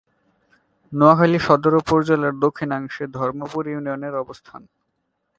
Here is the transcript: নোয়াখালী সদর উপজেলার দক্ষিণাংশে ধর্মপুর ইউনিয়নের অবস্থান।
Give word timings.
নোয়াখালী 0.91 1.39
সদর 1.47 1.73
উপজেলার 1.81 2.35
দক্ষিণাংশে 2.39 3.03
ধর্মপুর 3.17 3.63
ইউনিয়নের 3.67 4.13
অবস্থান। 4.15 4.61